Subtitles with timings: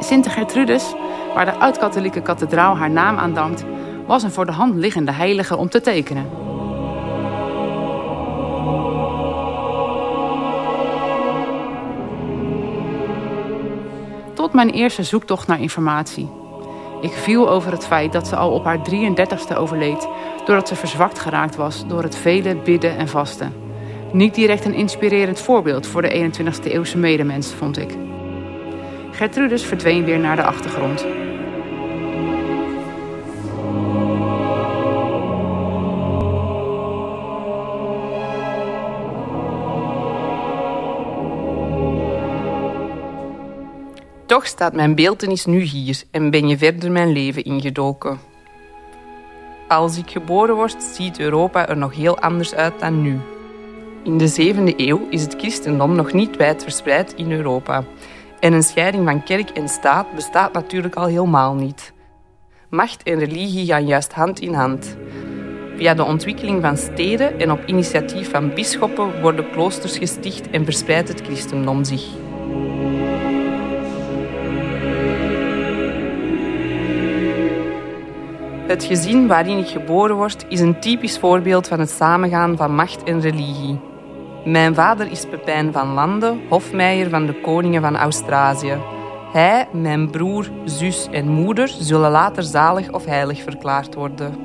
[0.00, 0.94] Sint Gertrudis,
[1.34, 3.64] waar de oud-katholieke kathedraal haar naam aan dankt,
[4.06, 6.26] was een voor de hand liggende heilige om te tekenen.
[14.34, 16.30] Tot mijn eerste zoektocht naar informatie.
[17.00, 20.08] Ik viel over het feit dat ze al op haar 33ste overleed...
[20.46, 23.52] doordat ze verzwakt geraakt was door het vele bidden en vasten.
[24.12, 28.07] Niet direct een inspirerend voorbeeld voor de 21ste eeuwse medemens, vond ik.
[29.18, 31.06] Gertrudis verdween weer naar de achtergrond.
[44.26, 48.18] Toch staat mijn beeltenis nu hier en ben je verder mijn leven ingedoken.
[49.68, 53.18] Als ik geboren word, ziet Europa er nog heel anders uit dan nu.
[54.02, 57.84] In de 7e eeuw is het christendom nog niet wijd verspreid in Europa.
[58.40, 61.92] En een scheiding van kerk en staat bestaat natuurlijk al helemaal niet.
[62.70, 64.96] Macht en religie gaan juist hand in hand.
[65.76, 71.08] Via de ontwikkeling van steden en op initiatief van bisschoppen worden kloosters gesticht en verspreidt
[71.08, 72.06] het christendom zich.
[78.66, 83.02] Het gezin waarin ik geboren word is een typisch voorbeeld van het samengaan van macht
[83.02, 83.80] en religie.
[84.44, 88.78] Mijn vader is Pepijn van Lande, hofmeijer van de koningen van Australië.
[89.32, 94.36] Hij, mijn broer, zus en moeder zullen later zalig of heilig verklaard worden.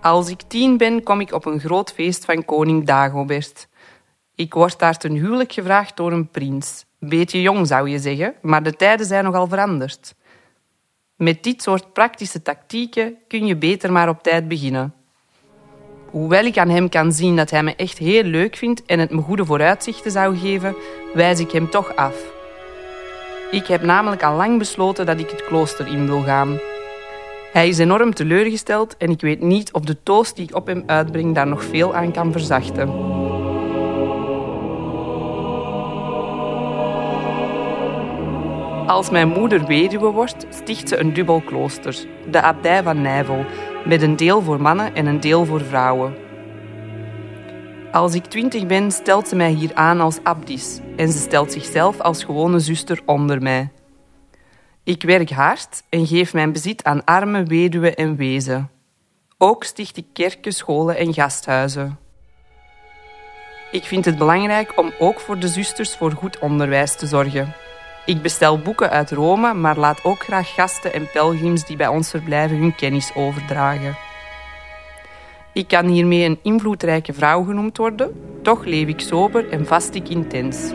[0.00, 3.68] Als ik tien ben, kom ik op een groot feest van koning Dagobert.
[4.34, 6.84] Ik word daar ten huwelijk gevraagd door een prins.
[6.98, 10.14] Beetje jong zou je zeggen, maar de tijden zijn nogal veranderd.
[11.16, 14.94] Met dit soort praktische tactieken kun je beter maar op tijd beginnen.
[16.16, 19.10] Hoewel ik aan hem kan zien dat hij me echt heel leuk vindt en het
[19.10, 20.76] me goede vooruitzichten zou geven,
[21.14, 22.14] wijs ik hem toch af.
[23.50, 26.58] Ik heb namelijk al lang besloten dat ik het klooster in wil gaan.
[27.52, 30.82] Hij is enorm teleurgesteld en ik weet niet of de toast die ik op hem
[30.86, 32.88] uitbreng daar nog veel aan kan verzachten.
[38.86, 41.96] Als mijn moeder weduwe wordt, sticht ze een dubbel klooster,
[42.30, 43.44] de abdij van Nijvel,
[43.86, 46.14] met een deel voor mannen en een deel voor vrouwen.
[47.92, 52.00] Als ik twintig ben, stelt ze mij hier aan als abdis en ze stelt zichzelf
[52.00, 53.70] als gewone zuster onder mij.
[54.84, 58.70] Ik werk hard en geef mijn bezit aan armen, weduwen en wezen.
[59.38, 61.98] Ook sticht ik kerken, scholen en gasthuizen.
[63.70, 67.54] Ik vind het belangrijk om ook voor de zusters voor goed onderwijs te zorgen.
[68.06, 72.10] Ik bestel boeken uit Rome, maar laat ook graag gasten en pelgrims die bij ons
[72.10, 73.96] verblijven hun kennis overdragen.
[75.52, 78.12] Ik kan hiermee een invloedrijke vrouw genoemd worden,
[78.42, 80.72] toch leef ik sober en vast ik intens.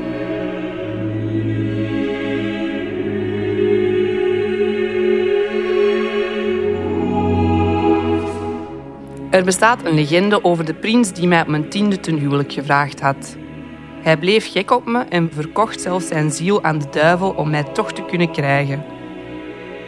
[9.29, 12.99] Er bestaat een legende over de prins die mij op mijn tiende ten huwelijk gevraagd
[12.99, 13.35] had.
[14.01, 17.63] Hij bleef gek op me en verkocht zelfs zijn ziel aan de duivel om mij
[17.63, 18.83] toch te kunnen krijgen.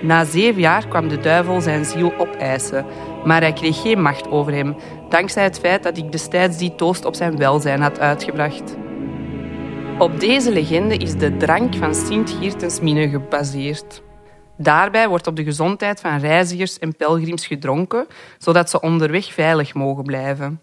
[0.02, 2.86] Na zeven jaar kwam de duivel zijn ziel opeisen,
[3.26, 4.76] maar hij kreeg geen macht over hem,
[5.10, 8.76] dankzij het feit dat ik destijds die toost op zijn welzijn had uitgebracht.
[9.98, 14.02] Op deze legende is de drank van Sint-Geertensmine gebaseerd.
[14.58, 18.08] Daarbij wordt op de gezondheid van reizigers en pelgrims gedronken,
[18.38, 20.62] zodat ze onderweg veilig mogen blijven.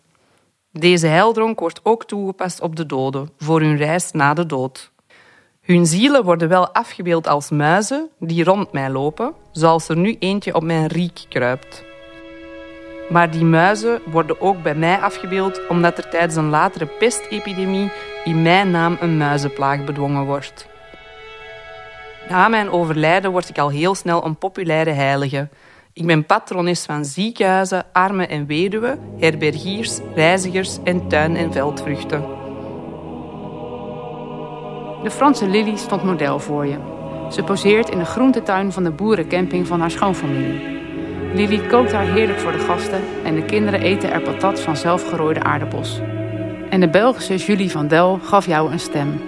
[0.73, 4.93] Deze heildronk wordt ook toegepast op de doden voor hun reis na de dood.
[5.61, 10.55] Hun zielen worden wel afgebeeld als muizen die rond mij lopen, zoals er nu eentje
[10.55, 11.85] op mijn riek kruipt.
[13.09, 17.93] Maar die muizen worden ook bij mij afgebeeld omdat er tijdens een latere pestepidemie
[18.25, 20.69] in mijn naam een muizenplaag bedwongen wordt.
[22.29, 25.49] Na mijn overlijden word ik al heel snel een populaire heilige,
[25.93, 32.21] ik ben patrones van ziekenhuizen, armen en weduwen, herbergiers, reizigers en tuin- en veldvruchten.
[35.03, 36.77] De Franse Lily stond model voor je.
[37.31, 40.79] Ze poseert in de groentetuin van de boerencamping van haar schoonfamilie.
[41.35, 45.43] Lily kookt haar heerlijk voor de gasten en de kinderen eten er patat van zelfgerooide
[45.43, 46.01] aardappels.
[46.71, 49.21] En de Belgische Julie van Del gaf jou een stem.